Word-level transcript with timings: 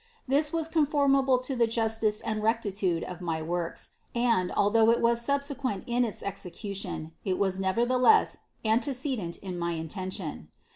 This 0.27 0.51
was 0.51 0.67
conformable 0.67 1.37
to 1.37 1.55
the 1.55 1.67
justice 1.67 2.21
and 2.21 2.41
rectitude 2.41 3.03
of 3.03 3.21
my 3.21 3.39
works, 3.43 3.91
and, 4.15 4.51
although 4.57 4.89
it 4.89 4.99
was 4.99 5.21
subsequent 5.21 5.83
in 5.85 6.03
its 6.03 6.23
execution, 6.23 7.11
it 7.23 7.37
was 7.37 7.59
nevertheless 7.59 8.39
antecedent 8.65 9.37
in 9.37 9.59
my 9.59 9.73
intention. 9.73 10.47